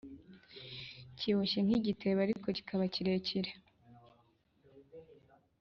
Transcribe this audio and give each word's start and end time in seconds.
kiboshye 1.17 1.59
nk’igitebo 1.65 2.19
ariko 2.25 2.45
kikaba 2.57 2.83
kirekire 2.93 3.51